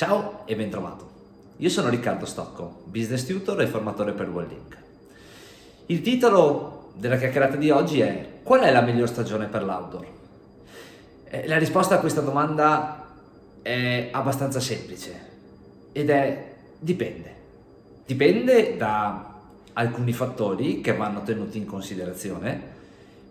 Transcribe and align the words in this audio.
Ciao 0.00 0.44
e 0.46 0.56
ben 0.56 0.70
trovato. 0.70 1.10
Io 1.58 1.68
sono 1.68 1.90
Riccardo 1.90 2.24
Stocco, 2.24 2.84
business 2.84 3.26
tutor 3.26 3.60
e 3.60 3.66
formatore 3.66 4.12
per 4.12 4.30
Wallink. 4.30 4.78
Il 5.88 6.00
titolo 6.00 6.92
della 6.94 7.18
chiacchierata 7.18 7.56
di 7.56 7.68
oggi 7.68 8.00
è 8.00 8.38
Qual 8.42 8.60
è 8.60 8.72
la 8.72 8.80
miglior 8.80 9.08
stagione 9.08 9.44
per 9.48 9.62
l'outdoor? 9.62 10.06
La 11.44 11.58
risposta 11.58 11.96
a 11.96 11.98
questa 11.98 12.22
domanda 12.22 13.08
è 13.60 14.08
abbastanza 14.10 14.58
semplice 14.58 15.20
ed 15.92 16.08
è 16.08 16.54
dipende. 16.78 17.34
Dipende 18.06 18.78
da 18.78 19.34
alcuni 19.74 20.14
fattori 20.14 20.80
che 20.80 20.96
vanno 20.96 21.22
tenuti 21.24 21.58
in 21.58 21.66
considerazione 21.66 22.58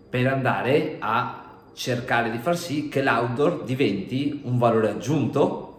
per 0.08 0.24
andare 0.28 0.98
a 1.00 1.46
cercare 1.72 2.30
di 2.30 2.38
far 2.38 2.56
sì 2.56 2.88
che 2.88 3.02
l'outdoor 3.02 3.64
diventi 3.64 4.42
un 4.44 4.56
valore 4.56 4.90
aggiunto 4.90 5.69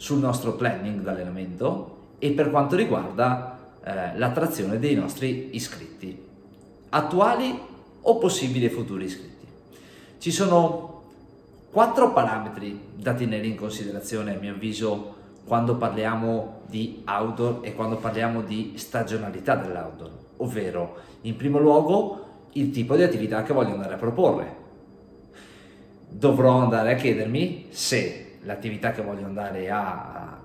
sul 0.00 0.18
nostro 0.18 0.54
planning 0.54 1.02
d'allenamento 1.02 2.14
e 2.18 2.30
per 2.30 2.48
quanto 2.48 2.74
riguarda 2.74 3.58
eh, 3.84 4.16
l'attrazione 4.16 4.78
dei 4.78 4.94
nostri 4.94 5.50
iscritti, 5.52 6.18
attuali 6.88 7.60
o 8.00 8.16
possibili 8.16 8.70
futuri 8.70 9.04
iscritti. 9.04 9.46
Ci 10.16 10.30
sono 10.30 11.02
quattro 11.70 12.14
parametri 12.14 12.80
da 12.94 13.12
tenere 13.12 13.46
in 13.46 13.56
considerazione, 13.56 14.36
a 14.36 14.38
mio 14.38 14.54
avviso, 14.54 15.16
quando 15.44 15.76
parliamo 15.76 16.62
di 16.66 17.02
outdoor 17.06 17.58
e 17.60 17.74
quando 17.74 17.96
parliamo 17.96 18.40
di 18.40 18.72
stagionalità 18.76 19.54
dell'outdoor, 19.54 20.10
ovvero 20.38 20.96
in 21.22 21.36
primo 21.36 21.58
luogo 21.58 22.28
il 22.52 22.70
tipo 22.70 22.96
di 22.96 23.02
attività 23.02 23.42
che 23.42 23.52
voglio 23.52 23.72
andare 23.72 23.94
a 23.94 23.98
proporre. 23.98 24.56
Dovrò 26.08 26.58
andare 26.62 26.94
a 26.94 26.96
chiedermi 26.96 27.66
se 27.68 28.28
l'attività 28.42 28.92
che 28.92 29.02
voglio 29.02 29.26
andare 29.26 29.70
a, 29.70 29.82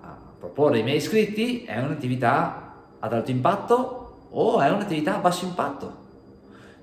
a, 0.01 0.17
proporre 0.37 0.77
ai 0.77 0.83
miei 0.83 0.97
iscritti 0.97 1.63
è 1.63 1.79
un'attività 1.79 2.73
ad 2.99 3.13
alto 3.13 3.31
impatto 3.31 4.17
o 4.29 4.59
è 4.59 4.69
un'attività 4.69 5.15
a 5.15 5.19
basso 5.19 5.45
impatto. 5.45 6.03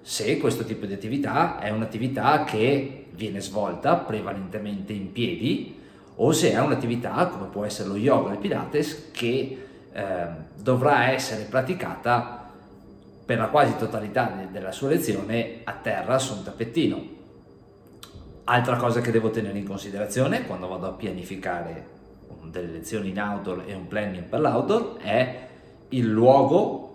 Se 0.00 0.38
questo 0.38 0.64
tipo 0.64 0.86
di 0.86 0.94
attività 0.94 1.58
è 1.58 1.70
un'attività 1.70 2.44
che 2.44 3.06
viene 3.10 3.40
svolta 3.40 3.96
prevalentemente 3.96 4.92
in 4.92 5.12
piedi 5.12 5.78
o 6.16 6.33
se 6.33 6.52
è 6.52 6.60
un'attività 6.60 7.27
come 7.28 7.46
può 7.46 7.64
essere 7.64 7.88
lo 7.88 7.96
yoga 7.96 8.30
o 8.30 8.33
il 8.33 8.38
pilates 8.38 9.10
che 9.12 9.66
eh, 9.92 10.27
dovrà 10.56 11.10
essere 11.10 11.44
praticata 11.44 12.50
per 13.24 13.38
la 13.38 13.46
quasi 13.46 13.77
totalità 13.77 14.33
de- 14.36 14.50
della 14.50 14.72
sua 14.72 14.88
lezione 14.88 15.60
a 15.64 15.72
terra 15.72 16.18
su 16.18 16.34
un 16.34 16.42
tappettino 16.42 17.20
Altra 18.44 18.74
cosa 18.74 19.00
che 19.00 19.12
devo 19.12 19.30
tenere 19.30 19.56
in 19.56 19.64
considerazione 19.64 20.46
quando 20.46 20.66
vado 20.66 20.88
a 20.88 20.92
pianificare 20.92 21.86
delle 22.50 22.72
lezioni 22.72 23.10
in 23.10 23.20
outdoor 23.20 23.62
e 23.66 23.74
un 23.74 23.86
planning 23.86 24.24
per 24.24 24.40
l'outdoor 24.40 24.96
è 24.98 25.46
il 25.90 26.08
luogo 26.08 26.94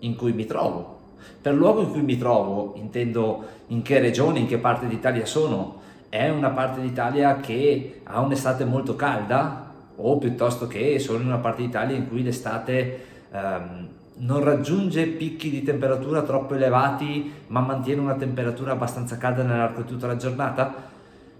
in 0.00 0.14
cui 0.14 0.32
mi 0.32 0.46
trovo. 0.46 0.98
Per 1.40 1.52
luogo 1.52 1.80
in 1.80 1.90
cui 1.90 2.02
mi 2.02 2.16
trovo 2.16 2.74
intendo 2.76 3.44
in 3.68 3.82
che 3.82 3.98
regione, 3.98 4.38
in 4.38 4.46
che 4.46 4.58
parte 4.58 4.86
d'Italia 4.86 5.26
sono. 5.26 5.80
È 6.08 6.28
una 6.28 6.50
parte 6.50 6.80
d'Italia 6.80 7.40
che 7.40 8.02
ha 8.04 8.20
un'estate 8.20 8.64
molto 8.64 8.94
calda 8.94 9.72
o 9.96 10.18
piuttosto 10.18 10.68
che 10.68 11.00
sono 11.00 11.18
in 11.18 11.26
una 11.26 11.38
parte 11.38 11.62
d'Italia 11.62 11.96
in 11.96 12.06
cui 12.06 12.22
l'estate 12.22 13.04
ehm, 13.32 13.88
non 14.16 14.44
raggiunge 14.44 15.06
picchi 15.06 15.50
di 15.50 15.62
temperatura 15.62 16.22
troppo 16.22 16.54
elevati 16.54 17.32
ma 17.48 17.60
mantiene 17.60 18.00
una 18.00 18.14
temperatura 18.14 18.72
abbastanza 18.72 19.18
calda 19.18 19.42
nell'arco 19.42 19.82
di 19.82 19.88
tutta 19.88 20.06
la 20.06 20.16
giornata, 20.16 20.92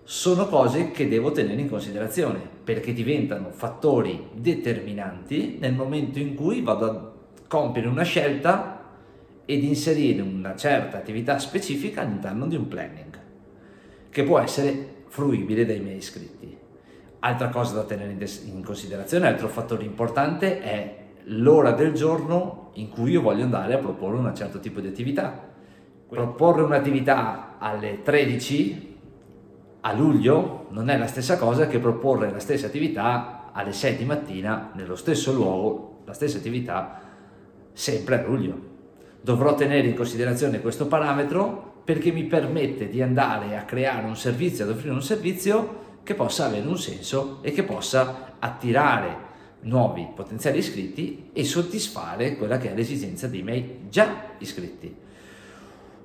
sono 0.03 0.49
cose 0.49 0.91
che 0.91 1.09
devo 1.09 1.33
tenere 1.33 1.61
in 1.61 1.69
considerazione 1.69 2.41
perché 2.63 2.93
diventano 2.93 3.51
fattori 3.51 4.29
determinanti 4.33 5.57
nel 5.59 5.73
momento 5.73 6.19
in 6.19 6.35
cui 6.35 6.61
vado 6.61 6.91
a 6.91 7.13
compiere 7.47 7.89
una 7.89 8.03
scelta 8.03 8.83
ed 9.47 9.63
inserire 9.63 10.21
una 10.23 10.57
certa 10.57 10.99
attività 10.99 11.39
specifica 11.39 12.03
all'interno 12.03 12.47
di 12.47 12.57
un 12.57 12.69
planning 12.69 13.19
che 14.11 14.23
può 14.25 14.39
essere 14.39 15.03
fruibile 15.09 15.65
dai 15.65 15.81
miei 15.81 15.97
iscritti. 15.97 16.57
Altra 17.21 17.49
cosa 17.49 17.75
da 17.75 17.85
tenere 17.85 18.17
in 18.45 18.63
considerazione, 18.63 19.27
altro 19.27 19.49
fattore 19.49 19.85
importante 19.85 20.61
è 20.61 21.04
l'ora 21.25 21.73
del 21.73 21.93
giorno 21.93 22.71
in 22.75 22.91
cui 22.91 23.13
io 23.13 23.23
voglio 23.23 23.45
andare 23.45 23.75
a 23.75 23.79
proporre 23.79 24.19
un 24.19 24.35
certo 24.35 24.61
tipo 24.61 24.81
di 24.81 24.89
attività. 24.89 25.53
Proporre 26.09 26.63
un'attività 26.63 27.57
alle 27.59 28.03
13 28.03 28.97
a 29.81 29.93
luglio 29.93 30.67
non 30.71 30.89
è 30.89 30.97
la 30.97 31.07
stessa 31.07 31.37
cosa 31.39 31.67
che 31.67 31.79
proporre 31.79 32.31
la 32.31 32.39
stessa 32.39 32.67
attività 32.67 33.51
alle 33.53 33.73
6 33.73 33.97
di 33.97 34.05
mattina 34.05 34.71
nello 34.75 34.97
stesso 34.97 35.33
luogo, 35.33 36.03
la 36.05 36.13
stessa 36.13 36.39
attività 36.39 37.01
sempre 37.73 38.19
a 38.19 38.27
luglio. 38.27 38.73
Dovrò 39.21 39.55
tenere 39.55 39.87
in 39.87 39.95
considerazione 39.95 40.61
questo 40.61 40.87
parametro 40.87 41.73
perché 41.85 42.13
mi 42.13 42.25
permette 42.25 42.89
di 42.89 43.03
andare 43.03 43.57
a 43.57 43.65
creare 43.65 44.07
un 44.07 44.17
servizio, 44.17 44.65
ad 44.65 44.71
offrire 44.71 44.95
un 44.95 45.03
servizio 45.03 45.83
che 46.03 46.15
possa 46.15 46.47
avere 46.47 46.67
un 46.67 46.79
senso 46.79 47.39
e 47.43 47.53
che 47.53 47.63
possa 47.63 48.37
attirare 48.39 49.24
nuovi 49.65 50.09
potenziali 50.15 50.59
iscritti 50.59 51.31
e 51.33 51.45
soddisfare 51.45 52.37
quella 52.37 52.59
che 52.59 52.73
è 52.73 52.75
l'esigenza 52.75 53.27
dei 53.27 53.43
miei 53.43 53.87
già 53.89 54.33
iscritti. 54.39 54.95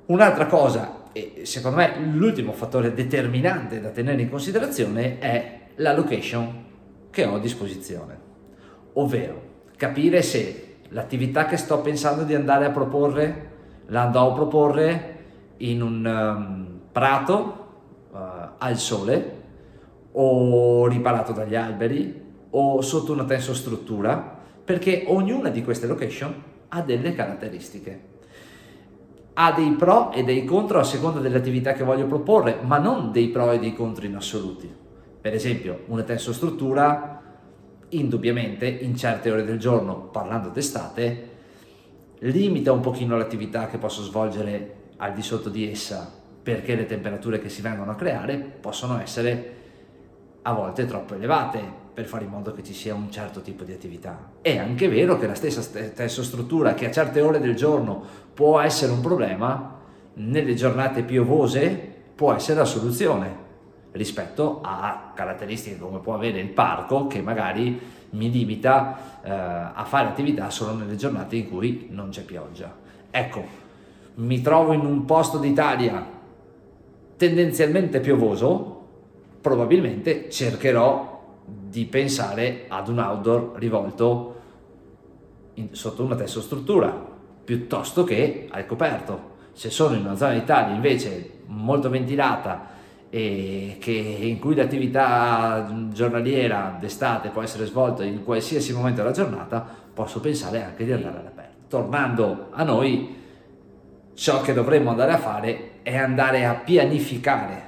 Un'altra 0.08 0.47
cosa, 0.47 1.03
e 1.12 1.42
secondo 1.44 1.78
me 1.78 2.00
l'ultimo 2.00 2.52
fattore 2.52 2.94
determinante 2.94 3.80
da 3.80 3.90
tenere 3.90 4.22
in 4.22 4.30
considerazione, 4.30 5.19
è 5.19 5.59
la 5.75 5.94
location 5.94 6.66
che 7.09 7.25
ho 7.25 7.36
a 7.36 7.40
disposizione, 7.40 8.18
ovvero 8.94 9.42
capire 9.75 10.22
se 10.22 10.78
l'attività 10.90 11.46
che 11.46 11.58
sto 11.58 11.80
pensando 11.81 12.24
di 12.24 12.34
andare 12.34 12.66
a 12.66 12.72
proporre 12.72 13.48
la 13.90 14.03
andrò 14.03 14.31
a 14.31 14.34
proporre 14.34 15.18
in 15.58 15.81
un 15.81 16.06
um, 16.06 16.80
prato 16.92 17.68
uh, 18.12 18.18
al 18.58 18.78
sole 18.78 19.38
o 20.12 20.88
riparato 20.88 21.31
dagli 21.31 21.56
alberi 21.56 22.28
o 22.52 22.82
sotto 22.82 23.14
una 23.14 23.26
tensostruttura, 23.26 24.38
perché 24.64 25.06
ognuna 25.08 25.50
di 25.50 25.64
queste 25.64 25.88
location 25.88 26.44
ha 26.70 26.82
delle 26.82 27.14
caratteristiche. 27.14 28.08
Ha 29.34 29.52
dei 29.54 29.72
pro 29.72 30.12
e 30.12 30.24
dei 30.24 30.44
contro 30.46 30.80
a 30.80 30.84
seconda 30.84 31.20
delle 31.20 31.38
attività 31.38 31.74
che 31.74 31.84
voglio 31.84 32.06
proporre, 32.06 32.60
ma 32.62 32.78
non 32.78 33.12
dei 33.12 33.30
pro 33.30 33.52
e 33.52 33.60
dei 33.60 33.74
contro 33.74 34.06
in 34.06 34.16
assoluti. 34.16 34.72
Per 35.22 35.34
esempio, 35.34 35.84
una 35.88 36.04
tensostruttura, 36.04 37.22
indubbiamente, 37.90 38.68
in 38.68 38.96
certe 38.96 39.31
ore 39.31 39.44
del 39.44 39.60
giorno, 39.60 40.10
parlando 40.12 40.50
d'estate, 40.50 41.30
limita 42.20 42.72
un 42.72 42.81
pochino 42.81 43.18
l'attività 43.18 43.68
che 43.68 43.78
posso 43.78 44.04
svolgere 44.04 44.76
al 44.98 45.14
di 45.14 45.22
sotto 45.22 45.50
di 45.50 45.70
essa, 45.70 46.12
perché 46.42 46.76
le 46.76 46.86
temperature 46.86 47.40
che 47.40 47.50
si 47.50 47.62
vengono 47.62 47.92
a 47.92 47.96
creare 47.96 48.38
possono 48.38 49.00
essere 49.00 49.56
a 50.42 50.54
volte 50.54 50.86
troppo 50.86 51.16
elevate, 51.16 51.88
per 52.00 52.08
fare 52.08 52.24
in 52.24 52.30
modo 52.30 52.54
che 52.54 52.64
ci 52.64 52.74
sia 52.74 52.96
un 52.96 53.12
certo 53.12 53.42
tipo 53.42 53.66
di 53.66 53.74
attività. 53.74 54.18
È 54.40 54.58
anche 54.58 54.88
vero 54.88 55.20
che 55.20 55.28
la 55.28 55.34
stessa 55.34 55.62
tessostruttura 55.90 56.74
che 56.74 56.86
a 56.86 56.92
certe 56.92 57.20
ore 57.20 57.42
del 57.42 57.56
giorno 57.56 58.02
può 58.34 58.62
essere 58.62 58.94
un 58.94 59.02
problema, 59.02 59.76
nelle 60.14 60.54
giornate 60.54 61.04
piovose 61.04 61.68
può 62.16 62.32
essere 62.32 62.60
la 62.60 62.66
soluzione 62.66 63.48
rispetto 63.92 64.62
a 64.64 65.12
caratteristiche 65.14 65.78
come 65.78 66.00
può 66.00 66.14
avere 66.14 66.40
il 66.40 66.48
parco 66.48 67.08
che 67.08 67.22
magari 67.22 67.78
mi 68.12 68.31
limita 68.31 69.22
eh, 69.22 69.30
a 69.30 69.84
fare 69.86 70.08
attività 70.08 70.50
solo 70.50 70.76
nelle 70.76 70.96
giornate 70.96 71.36
in 71.36 71.50
cui 71.50 71.88
non 71.92 72.12
c'è 72.12 72.22
pioggia. 72.22 72.74
Ecco, 73.12 73.44
mi 74.16 74.40
trovo 74.40 74.72
in 74.72 74.86
un 74.86 75.04
posto 75.04 75.38
d'Italia 75.38 76.02
tendenzialmente 77.18 78.00
piovoso, 78.00 78.88
probabilmente 79.42 80.30
cercherò 80.30 81.19
di 81.70 81.86
pensare 81.86 82.66
ad 82.68 82.88
un 82.88 83.00
outdoor 83.00 83.54
rivolto 83.56 84.36
in, 85.56 85.69
sotto 85.72 86.04
una 86.04 86.16
tessostruttura 86.16 87.07
piuttosto 87.44 88.04
che 88.04 88.48
al 88.50 88.66
coperto. 88.66 89.38
Se 89.54 89.69
sono 89.69 89.96
in 89.96 90.06
una 90.06 90.16
zona 90.16 90.34
d'Italia 90.34 90.75
invece 90.75 91.42
molto 91.48 91.90
ventilata 91.90 92.78
e 93.10 93.78
che, 93.80 93.92
in 93.92 94.40
cui 94.40 94.56
l'attività 94.56 95.68
giornaliera 95.92 96.78
d'estate 96.80 97.30
può 97.30 97.42
essere 97.42 97.66
svolta 97.66 98.04
in 98.04 98.24
qualsiasi 98.24 98.72
momento 98.74 99.02
della 99.02 99.13
giornata, 99.13 99.68
posso 99.94 100.19
pensare 100.19 100.63
anche 100.63 100.86
di 100.86 100.92
andare 100.92 101.18
all'aperto. 101.18 101.56
Tornando 101.68 102.48
a 102.52 102.63
noi, 102.63 103.16
ciò 104.13 104.42
che 104.42 104.54
dovremmo 104.54 104.92
andare 104.92 105.13
a 105.13 105.18
fare 105.18 105.81
è 105.81 105.95
andare 105.98 106.45
a 106.45 106.54
pianificare 106.54 107.63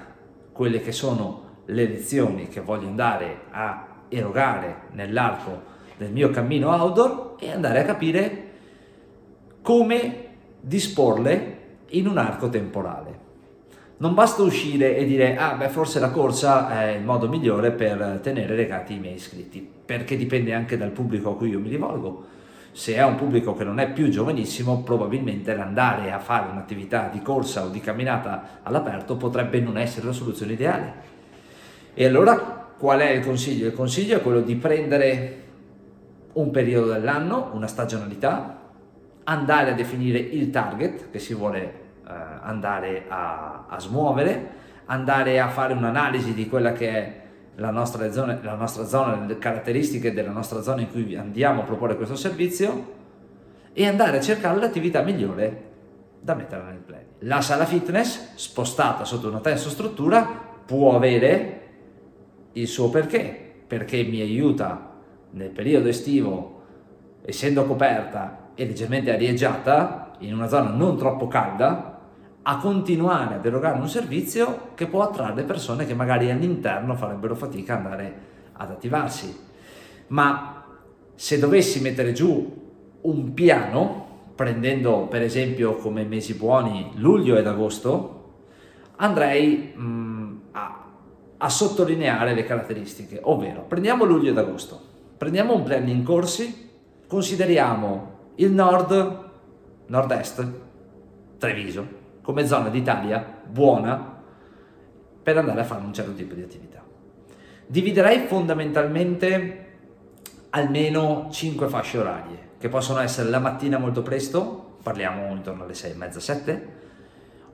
quelle 0.52 0.82
che 0.82 0.92
sono 0.92 1.41
le 1.72 1.88
lezioni 1.88 2.48
che 2.48 2.62
voglio 2.62 2.88
andare 2.88 3.42
a 3.52 3.88
erogare 4.10 4.84
nell'arco 4.92 5.70
del 5.98 6.12
mio 6.12 6.30
cammino 6.30 6.70
outdoor 6.70 7.36
e 7.40 7.52
andare 7.52 7.80
a 7.80 7.84
capire 7.84 8.50
come 9.62 10.26
disporle 10.60 11.58
in 11.90 12.08
un 12.08 12.18
arco 12.18 12.50
temporale. 12.50 13.20
Non 13.98 14.14
basta 14.14 14.42
uscire 14.42 14.98
e 14.98 15.06
dire, 15.06 15.38
ah 15.38 15.54
beh 15.54 15.70
forse 15.70 16.00
la 16.00 16.10
corsa 16.10 16.82
è 16.82 16.96
il 16.96 17.04
modo 17.04 17.30
migliore 17.30 17.72
per 17.72 18.20
tenere 18.22 18.56
legati 18.56 18.96
i 18.96 19.00
miei 19.00 19.14
iscritti, 19.14 19.68
perché 19.86 20.18
dipende 20.18 20.54
anche 20.54 20.78
dal 20.78 20.90
pubblico 20.90 21.32
a 21.32 21.36
cui 21.36 21.50
io 21.50 21.60
mi 21.60 21.70
rivolgo. 21.70 22.26
Se 22.72 22.96
è 22.96 23.04
un 23.04 23.16
pubblico 23.16 23.54
che 23.54 23.64
non 23.64 23.80
è 23.80 23.92
più 23.92 24.10
giovanissimo, 24.10 24.82
probabilmente 24.82 25.54
l'andare 25.56 26.12
a 26.12 26.20
fare 26.20 26.50
un'attività 26.50 27.10
di 27.12 27.22
corsa 27.22 27.64
o 27.66 27.70
di 27.70 27.80
camminata 27.80 28.62
all'aperto 28.64 29.18
potrebbe 29.18 29.60
non 29.60 29.78
essere 29.78 30.08
la 30.08 30.14
soluzione 30.14 30.54
ideale. 30.54 31.11
E 31.94 32.06
allora 32.06 32.38
qual 32.78 33.00
è 33.00 33.10
il 33.10 33.24
consiglio? 33.24 33.68
Il 33.68 33.74
consiglio 33.74 34.18
è 34.18 34.22
quello 34.22 34.42
di 34.42 34.56
prendere 34.56 35.40
un 36.34 36.50
periodo 36.52 36.92
dell'anno, 36.92 37.52
una 37.54 37.68
stagionalità, 37.68 38.60
andare 39.26 39.72
a 39.72 39.74
definire 39.74 40.18
il 40.18 40.50
target 40.50 41.12
che 41.12 41.20
si 41.20 41.34
vuole 41.34 41.60
eh, 41.60 42.12
andare 42.42 43.06
a, 43.08 43.66
a, 43.68 43.80
smuovere, 43.80 44.50
andare 44.86 45.40
a 45.40 45.50
fare 45.50 45.74
un'analisi 45.74 46.34
di 46.34 46.48
quella 46.48 46.72
che 46.72 46.90
è 46.90 47.22
la 47.56 47.70
nostra, 47.70 48.10
zona, 48.12 48.40
la 48.42 48.56
nostra 48.56 48.86
zona, 48.86 49.26
le 49.26 49.38
caratteristiche 49.38 50.14
della 50.14 50.32
nostra 50.32 50.62
zona 50.62 50.82
in 50.82 50.90
cui 50.90 51.16
andiamo 51.16 51.62
a 51.62 51.66
proporre 51.66 51.98
questo 51.98 52.16
servizio 52.16 53.00
e 53.74 53.86
andare 53.86 54.18
a 54.18 54.22
cercare 54.22 54.60
l'attività 54.60 55.02
migliore 55.02 55.70
da 56.22 56.34
mettere 56.36 56.64
nel 56.64 56.78
plan. 56.78 57.02
La 57.20 57.42
sala 57.42 57.66
fitness, 57.66 58.36
spostata 58.36 59.04
sotto 59.04 59.28
una 59.28 59.40
terza 59.40 59.70
struttura, 59.70 60.26
può 60.66 60.96
avere 60.96 61.61
il 62.54 62.68
suo 62.68 62.90
perché, 62.90 63.54
perché 63.68 64.04
mi 64.04 64.22
aiuta 64.22 64.90
nel 65.32 65.50
periodo 65.50 65.88
estivo, 65.88 66.62
essendo 67.24 67.66
coperta 67.66 68.50
e 68.56 68.66
leggermente 68.66 69.14
arieggiata, 69.14 70.16
in 70.20 70.34
una 70.34 70.48
zona 70.48 70.70
non 70.70 70.98
troppo 70.98 71.28
calda, 71.28 72.00
a 72.44 72.58
continuare 72.58 73.36
ad 73.36 73.46
erogare 73.46 73.80
un 73.80 73.88
servizio 73.88 74.72
che 74.74 74.88
può 74.88 75.04
attrarre 75.04 75.44
persone 75.44 75.86
che 75.86 75.94
magari 75.94 76.32
all'interno 76.32 76.96
farebbero 76.96 77.36
fatica 77.36 77.78
ad 77.78 77.86
andare 77.86 78.16
ad 78.54 78.72
attivarsi. 78.72 79.36
Ma 80.08 80.66
se 81.14 81.40
dovessi 81.40 81.82
mettere 81.82 82.14
giù 82.14 82.60
un 83.02 83.34
piano, 83.34 84.08
prendendo 84.36 85.08
per 85.08 85.22
esempio 85.22 85.76
come 85.76 86.04
mesi 86.04 86.34
buoni 86.34 86.92
luglio 86.96 87.38
ed 87.38 87.46
agosto, 87.46 88.34
andrei 88.98 89.74
mh, 89.76 89.84
mm, 89.84 90.38
a, 91.42 91.50
sottolineare 91.50 92.34
le 92.34 92.46
caratteristiche, 92.46 93.20
ovvero 93.24 93.62
prendiamo 93.62 94.06
luglio 94.06 94.32
ed 94.32 94.38
agosto 94.38 94.90
prendiamo 95.22 95.54
un 95.54 95.62
plan 95.62 95.88
in 95.88 96.04
corsi, 96.04 96.72
consideriamo 97.06 98.32
il 98.38 98.52
nord, 98.52 99.30
nord-est, 99.86 100.52
Treviso, 101.38 101.88
come 102.24 102.48
zona 102.48 102.70
d'Italia 102.70 103.24
buona 103.46 104.20
per 105.22 105.38
andare 105.38 105.62
a 105.62 105.64
fare 105.64 105.84
un 105.84 105.94
certo 105.94 106.16
tipo 106.16 106.34
di 106.34 106.42
attività. 106.42 106.82
Dividerei 107.68 108.26
fondamentalmente 108.26 109.68
almeno 110.50 111.28
5 111.30 111.68
fasce 111.68 112.00
orarie, 112.00 112.50
che 112.58 112.70
possono 112.70 113.00
essere 113.00 113.30
la 113.30 113.38
mattina 113.38 113.78
molto 113.78 114.02
presto, 114.02 114.78
parliamo 114.82 115.36
intorno 115.36 115.66
alle 115.66 115.76
6 115.76 115.92
e 115.92 115.96
mezza, 115.96 116.20
7, 116.20 116.68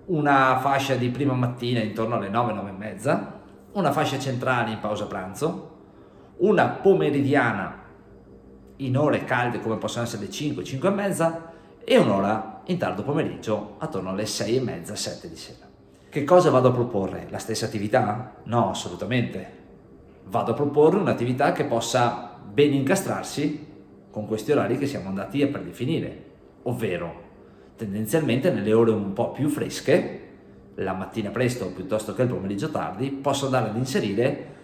una 0.05 0.57
fascia 0.61 0.95
di 0.95 1.09
prima 1.09 1.33
mattina 1.33 1.81
intorno 1.81 2.15
alle 2.15 2.29
9, 2.29 2.53
9 2.53 2.69
e 2.69 2.73
mezza, 2.73 3.41
una 3.73 3.91
fascia 3.91 4.19
centrale 4.19 4.71
in 4.71 4.79
pausa 4.79 5.05
pranzo, 5.05 5.75
una 6.37 6.67
pomeridiana 6.67 7.83
in 8.77 8.97
ore 8.97 9.23
calde 9.23 9.59
come 9.59 9.77
possono 9.77 10.05
essere 10.05 10.23
le 10.23 10.31
5, 10.31 10.63
5 10.63 10.89
e 10.89 10.91
mezza 10.91 11.51
e 11.83 11.97
un'ora 11.97 12.61
in 12.65 12.77
tardo 12.77 13.03
pomeriggio 13.03 13.75
attorno 13.77 14.09
alle 14.09 14.25
6 14.25 14.55
e 14.55 14.61
mezza, 14.61 14.95
7 14.95 15.29
di 15.29 15.35
sera. 15.35 15.65
Che 16.09 16.23
cosa 16.23 16.49
vado 16.49 16.69
a 16.69 16.73
proporre? 16.73 17.27
La 17.29 17.37
stessa 17.37 17.65
attività? 17.65 18.35
No, 18.43 18.69
assolutamente. 18.69 19.55
Vado 20.25 20.51
a 20.51 20.55
proporre 20.55 20.97
un'attività 20.97 21.51
che 21.51 21.65
possa 21.65 22.37
ben 22.51 22.73
incastrarsi 22.73 23.65
con 24.09 24.27
questi 24.27 24.51
orari 24.51 24.77
che 24.77 24.87
siamo 24.87 25.09
andati 25.09 25.41
a 25.41 25.47
predefinire, 25.47 26.23
ovvero 26.63 27.25
tendenzialmente 27.75 28.51
nelle 28.51 28.73
ore 28.73 28.91
un 28.91 29.13
po' 29.13 29.31
più 29.31 29.47
fresche, 29.47 30.26
la 30.79 30.93
mattina 30.93 31.29
presto 31.29 31.67
piuttosto 31.67 32.13
che 32.13 32.23
il 32.23 32.27
pomeriggio 32.27 32.69
tardi, 32.69 33.09
posso 33.09 33.45
andare 33.45 33.69
ad 33.69 33.77
inserire 33.77 34.55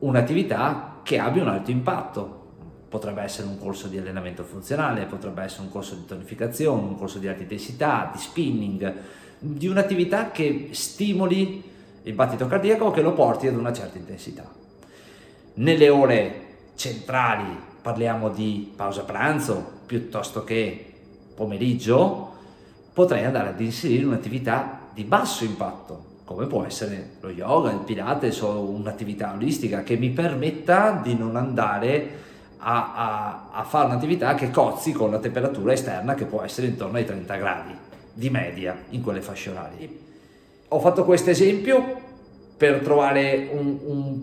un'attività 0.00 1.00
che 1.02 1.18
abbia 1.18 1.42
un 1.42 1.48
alto 1.48 1.70
impatto. 1.70 2.40
Potrebbe 2.88 3.22
essere 3.22 3.48
un 3.48 3.58
corso 3.58 3.88
di 3.88 3.98
allenamento 3.98 4.42
funzionale, 4.44 5.06
potrebbe 5.06 5.42
essere 5.42 5.62
un 5.62 5.70
corso 5.70 5.94
di 5.94 6.04
tonificazione, 6.04 6.82
un 6.82 6.96
corso 6.96 7.18
di 7.18 7.28
alta 7.28 7.42
intensità, 7.42 8.10
di 8.12 8.18
spinning, 8.18 8.94
di 9.38 9.66
un'attività 9.66 10.30
che 10.30 10.68
stimoli 10.72 11.62
il 12.02 12.12
battito 12.14 12.46
cardiaco 12.46 12.90
che 12.90 13.00
lo 13.00 13.12
porti 13.12 13.46
ad 13.46 13.56
una 13.56 13.72
certa 13.72 13.98
intensità. 13.98 14.44
Nelle 15.54 15.88
ore 15.88 16.46
centrali 16.74 17.56
parliamo 17.80 18.28
di 18.28 18.72
pausa 18.74 19.04
pranzo 19.04 19.80
piuttosto 19.86 20.44
che 20.44 20.92
pomeriggio, 21.34 22.31
potrei 22.92 23.24
andare 23.24 23.50
ad 23.50 23.60
inserire 23.60 24.04
un'attività 24.04 24.88
di 24.92 25.04
basso 25.04 25.44
impatto, 25.44 26.10
come 26.24 26.46
può 26.46 26.64
essere 26.64 27.12
lo 27.20 27.30
yoga, 27.30 27.70
il 27.70 27.78
pilates 27.78 28.40
o 28.40 28.60
un'attività 28.60 29.32
olistica 29.32 29.82
che 29.82 29.96
mi 29.96 30.10
permetta 30.10 31.00
di 31.02 31.16
non 31.16 31.36
andare 31.36 32.20
a, 32.58 32.94
a, 32.94 33.48
a, 33.52 33.64
fare 33.64 33.86
un'attività 33.86 34.34
che 34.34 34.50
cozzi 34.50 34.92
con 34.92 35.10
la 35.10 35.18
temperatura 35.18 35.72
esterna 35.72 36.14
che 36.14 36.26
può 36.26 36.42
essere 36.42 36.68
intorno 36.68 36.98
ai 36.98 37.04
30 37.04 37.36
gradi 37.36 37.74
di 38.12 38.30
media 38.30 38.76
in 38.90 39.02
quelle 39.02 39.20
fasce 39.20 39.50
orarie. 39.50 39.98
Ho 40.68 40.78
fatto 40.78 41.04
questo 41.04 41.30
esempio 41.30 42.00
per 42.56 42.80
trovare 42.80 43.48
un, 43.52 43.78
un, 43.84 44.22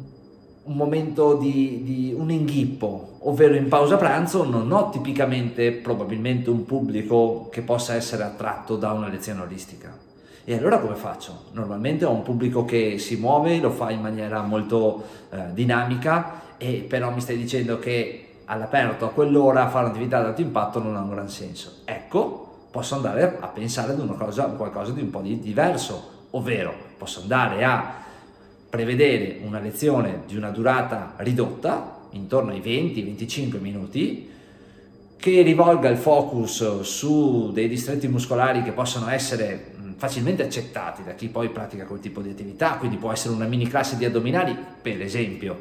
un 0.69 0.75
momento 0.75 1.35
di, 1.35 1.81
di 1.83 2.15
un 2.17 2.31
inghippo, 2.31 3.17
ovvero 3.19 3.55
in 3.55 3.67
pausa 3.67 3.97
pranzo 3.97 4.43
non 4.43 4.71
ho 4.71 4.89
tipicamente 4.89 5.71
probabilmente 5.71 6.49
un 6.49 6.65
pubblico 6.65 7.49
che 7.51 7.61
possa 7.61 7.95
essere 7.95 8.23
attratto 8.23 8.75
da 8.75 8.91
una 8.93 9.07
lezione 9.07 9.41
olistica 9.41 10.07
e 10.49 10.55
allora 10.55 10.79
come 10.79 10.95
faccio? 10.95 11.43
Normalmente 11.51 12.05
ho 12.05 12.11
un 12.11 12.23
pubblico 12.23 12.65
che 12.65 12.97
si 12.97 13.17
muove, 13.17 13.59
lo 13.59 13.69
fa 13.69 13.91
in 13.91 14.01
maniera 14.01 14.41
molto 14.41 15.03
eh, 15.29 15.53
dinamica, 15.53 16.41
e 16.57 16.85
però 16.89 17.11
mi 17.11 17.21
stai 17.21 17.37
dicendo 17.37 17.77
che 17.77 18.37
all'aperto 18.45 19.05
a 19.05 19.09
quell'ora 19.09 19.69
fare 19.69 19.85
un'attività 19.85 20.17
ad 20.17 20.25
alto 20.25 20.41
impatto 20.41 20.81
non 20.81 20.95
ha 20.95 21.01
un 21.01 21.11
gran 21.11 21.29
senso. 21.29 21.81
Ecco, 21.85 22.65
posso 22.71 22.95
andare 22.95 23.37
a 23.39 23.45
pensare 23.45 23.91
ad 23.91 23.99
una 23.99 24.13
cosa, 24.13 24.45
qualcosa 24.45 24.91
di 24.91 25.01
un 25.01 25.11
po' 25.11 25.19
di 25.19 25.39
diverso, 25.39 26.25
ovvero 26.31 26.73
posso 26.97 27.21
andare 27.21 27.63
a 27.63 27.93
prevedere 28.69 29.39
una 29.43 29.59
lezione 29.59 30.23
di 30.27 30.35
una 30.37 30.49
durata 30.49 31.13
ridotta, 31.17 31.97
intorno 32.11 32.51
ai 32.51 32.59
20-25 32.59 33.59
minuti, 33.59 34.29
che 35.17 35.41
rivolga 35.41 35.89
il 35.89 35.97
focus 35.97 36.81
su 36.81 37.51
dei 37.51 37.67
distretti 37.67 38.07
muscolari 38.07 38.63
che 38.63 38.71
possono 38.71 39.09
essere 39.09 39.73
facilmente 39.97 40.43
accettati 40.43 41.03
da 41.03 41.11
chi 41.11 41.27
poi 41.27 41.49
pratica 41.49 41.85
quel 41.85 41.99
tipo 41.99 42.21
di 42.21 42.29
attività, 42.29 42.77
quindi 42.77 42.95
può 42.95 43.11
essere 43.11 43.33
una 43.33 43.45
mini 43.45 43.67
classe 43.67 43.97
di 43.97 44.05
addominali, 44.05 44.57
per 44.81 45.01
esempio, 45.01 45.59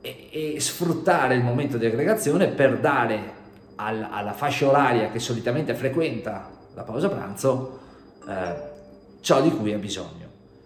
e, 0.00 0.28
e 0.30 0.60
sfruttare 0.60 1.34
il 1.34 1.42
momento 1.42 1.76
di 1.76 1.84
aggregazione 1.84 2.46
per 2.46 2.78
dare 2.78 3.38
al, 3.74 4.06
alla 4.08 4.32
fascia 4.32 4.68
oraria 4.68 5.10
che 5.10 5.18
solitamente 5.18 5.74
frequenta 5.74 6.48
la 6.74 6.82
pausa 6.82 7.08
pranzo 7.08 7.80
eh, 8.28 8.54
ciò 9.20 9.42
di 9.42 9.50
cui 9.50 9.72
ha 9.72 9.78
bisogno. 9.78 10.19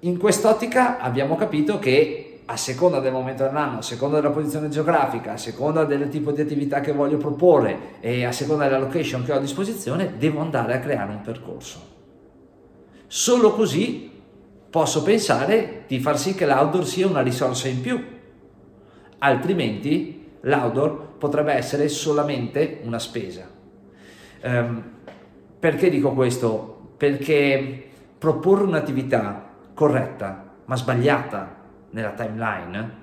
In 0.05 0.19
quest'ottica 0.19 0.99
abbiamo 0.99 1.35
capito 1.35 1.79
che 1.79 2.41
a 2.45 2.59
seconda 2.59 3.01
del 3.01 3.11
momento 3.11 3.43
dell'anno, 3.43 3.79
a 3.79 3.83
seconda 3.83 4.21
della 4.21 4.35
posizione 4.35 4.69
geografica, 4.69 5.33
a 5.33 5.37
seconda 5.39 5.85
del 5.85 6.11
tipo 6.11 6.31
di 6.31 6.43
attività 6.43 6.81
che 6.81 6.93
voglio 6.93 7.17
proporre 7.17 7.79
e 8.01 8.23
a 8.27 8.31
seconda 8.31 8.65
della 8.65 8.81
location 8.81 9.25
che 9.25 9.33
ho 9.33 9.37
a 9.37 9.41
disposizione, 9.41 10.19
devo 10.19 10.41
andare 10.41 10.75
a 10.75 10.79
creare 10.79 11.11
un 11.11 11.23
percorso. 11.23 11.93
Solo 13.07 13.53
così 13.53 14.11
posso 14.69 15.03
pensare 15.03 15.85
di 15.87 15.99
far 16.01 16.19
sì 16.19 16.35
che 16.35 16.45
l'outdoor 16.45 16.85
sia 16.87 17.07
una 17.07 17.23
risorsa 17.23 17.69
in 17.69 17.81
più, 17.81 17.99
altrimenti 19.21 20.33
l'outdoor 20.41 21.15
potrebbe 21.17 21.55
essere 21.55 21.89
solamente 21.89 22.81
una 22.83 22.99
spesa. 22.99 23.49
Um, 24.43 24.83
perché 25.59 25.89
dico 25.89 26.13
questo? 26.13 26.91
Perché 26.99 27.85
proporre 28.19 28.65
un'attività 28.65 29.53
corretta 29.75 30.53
ma 30.65 30.77
sbagliata 30.77 31.57
nella 31.91 32.13
timeline 32.13 33.03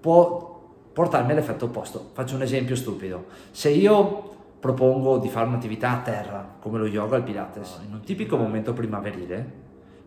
può 0.00 0.50
portarmi 0.92 1.32
all'effetto 1.32 1.66
opposto. 1.66 2.10
Faccio 2.12 2.34
un 2.34 2.42
esempio 2.42 2.74
stupido. 2.74 3.26
Se 3.50 3.68
io 3.70 4.28
propongo 4.58 5.18
di 5.18 5.28
fare 5.28 5.46
un'attività 5.46 5.90
a 5.92 6.00
terra, 6.00 6.56
come 6.60 6.78
lo 6.78 6.86
yoga 6.86 7.14
o 7.14 7.18
il 7.18 7.24
pilates, 7.24 7.80
in 7.86 7.94
un 7.94 8.00
tipico 8.00 8.36
momento 8.36 8.72
primaverile, 8.72 9.44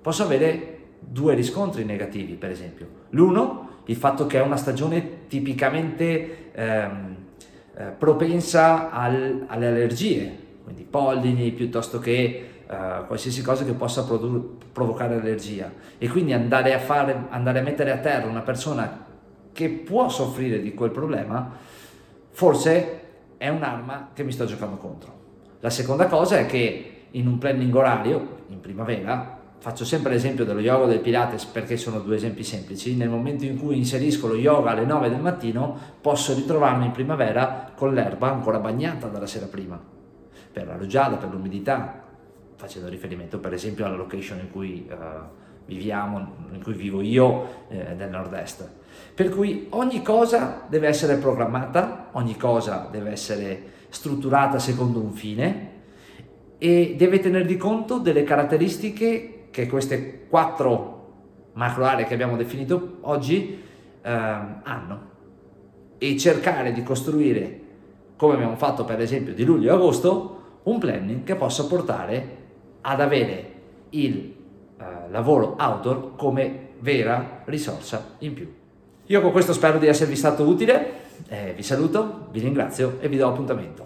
posso 0.02 0.24
avere 0.24 0.80
due 1.00 1.34
riscontri 1.34 1.84
negativi, 1.86 2.34
per 2.34 2.52
esempio. 2.52 2.88
L'uno, 3.10 3.70
il 3.86 3.96
fatto 3.96 4.28
che 4.28 4.40
è 4.40 4.42
una 4.42 4.58
stagione 4.58 5.28
tipicamente 5.28 6.52
ehm, 6.54 7.16
eh, 7.76 7.84
propensa 7.98 8.92
al, 8.92 9.46
alle 9.48 9.68
allergie, 9.68 10.38
quindi 10.64 10.84
pollini 10.84 11.52
piuttosto 11.52 12.00
che 12.00 12.53
uh, 12.68 13.06
qualsiasi 13.06 13.42
cosa 13.42 13.64
che 13.64 13.74
possa 13.74 14.04
produ- 14.04 14.64
provocare 14.72 15.16
allergia. 15.16 15.72
E 15.98 16.08
quindi 16.08 16.34
andare 16.34 16.74
a, 16.74 16.80
fare, 16.80 17.26
andare 17.30 17.60
a 17.60 17.64
mettere 17.64 17.92
a 17.92 17.98
terra 17.98 18.28
una 18.28 18.42
persona 18.42 19.06
che 19.52 19.70
può 19.70 20.10
soffrire 20.10 20.62
di 20.62 20.74
quel 20.74 20.92
problema, 20.92 21.52
forse 22.32 23.02
è 23.38 23.50
un'arma 23.50 24.10
che 24.14 24.24
mi 24.24 24.32
sto 24.32 24.46
giocando 24.46 24.78
contro. 24.78 25.22
La 25.60 25.70
seconda 25.70 26.08
cosa 26.08 26.38
è 26.38 26.46
che 26.46 27.06
in 27.12 27.28
un 27.28 27.38
planning 27.38 27.74
orario, 27.74 28.42
in 28.48 28.60
primavera, 28.60 29.40
faccio 29.60 29.86
sempre 29.86 30.12
l'esempio 30.12 30.44
dello 30.44 30.60
yoga 30.60 30.88
del 30.88 31.00
Pilates 31.00 31.46
perché 31.46 31.78
sono 31.78 32.00
due 32.00 32.18
esempi 32.18 32.44
semplici, 32.44 32.98
nel 32.98 33.08
momento 33.08 33.46
in 33.46 33.58
cui 33.58 33.78
inserisco 33.78 34.28
lo 34.28 34.36
yoga 34.36 34.72
alle 34.72 34.84
9 34.84 35.10
del 35.10 35.22
mattino 35.22 35.78
posso 36.02 36.34
ritrovarmi 36.34 36.88
in 36.88 36.92
primavera 36.92 37.72
con 37.74 37.94
l'erba 37.94 38.30
ancora 38.30 38.60
bagnata 38.60 39.08
dalla 39.08 39.26
sera 39.26 39.46
prima, 39.46 39.80
per 40.52 40.68
la 40.68 40.76
rugiada, 40.76 41.16
per 41.16 41.30
l'umidità, 41.30 42.03
facendo 42.64 42.88
riferimento 42.88 43.40
per 43.40 43.52
esempio 43.52 43.86
alla 43.86 43.98
location 43.98 44.40
in 44.40 44.50
cui 44.50 44.88
uh, 44.90 44.96
viviamo, 45.66 46.48
in 46.54 46.64
cui 46.64 46.72
vivo 46.72 47.02
io 47.02 47.66
eh, 47.68 47.94
nel 47.94 48.10
nord-est. 48.10 48.70
Per 49.14 49.28
cui 49.28 49.68
ogni 49.72 50.02
cosa 50.02 50.64
deve 50.70 50.88
essere 50.88 51.18
programmata, 51.18 52.08
ogni 52.14 52.38
cosa 52.38 52.88
deve 52.90 53.12
essere 53.12 53.72
strutturata 53.90 54.60
secondo 54.60 55.00
un 55.00 55.12
fine 55.12 55.72
e 56.58 56.96
deve 56.98 57.20
tener 57.20 57.58
conto 57.58 57.98
delle 57.98 58.24
caratteristiche 58.24 59.48
che 59.52 59.68
queste 59.68 60.28
quattro 60.30 61.52
macro 61.54 61.84
aree 61.84 62.06
che 62.06 62.14
abbiamo 62.14 62.38
definito 62.38 63.00
oggi 63.02 63.62
eh, 64.02 64.10
hanno 64.10 65.12
e 65.98 66.18
cercare 66.18 66.72
di 66.72 66.82
costruire, 66.82 67.60
come 68.16 68.36
abbiamo 68.36 68.56
fatto 68.56 68.86
per 68.86 69.02
esempio 69.02 69.34
di 69.34 69.44
luglio 69.44 69.70
e 69.70 69.76
agosto, 69.76 70.42
un 70.64 70.80
planning 70.80 71.24
che 71.24 71.36
possa 71.36 71.66
portare 71.66 72.43
ad 72.84 73.02
avere 73.02 73.52
il 73.90 74.34
eh, 74.78 75.10
lavoro 75.10 75.56
outdoor 75.58 76.16
come 76.16 76.70
vera 76.80 77.42
risorsa 77.46 78.16
in 78.20 78.34
più. 78.34 78.54
Io 79.08 79.22
con 79.22 79.32
questo 79.32 79.54
spero 79.54 79.80
di 79.80 79.88
esservi 79.88 80.16
stato 80.16 80.44
utile, 80.44 81.02
eh, 81.28 81.54
vi 81.56 81.64
saluto, 81.64 82.28
vi 82.32 82.40
ringrazio 82.40 82.98
e 83.00 83.08
vi 83.08 83.18
do 83.18 83.28
appuntamento. 83.28 83.86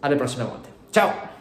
Alle 0.00 0.16
prossime 0.16 0.44
volte. 0.44 0.68
Ciao! 0.90 1.34